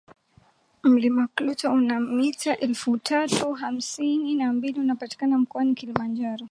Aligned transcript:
Mlima 0.91 1.25
Klute 1.35 1.67
una 1.79 1.97
mita 2.17 2.51
elfu 2.67 2.91
tatu 3.07 3.33
mia 3.33 3.39
tisa 3.49 3.55
hamsini 3.65 4.35
na 4.35 4.53
mbili 4.53 4.79
unapatikana 4.79 5.37
mkoani 5.37 5.75
Kilimanjaro 5.75 6.39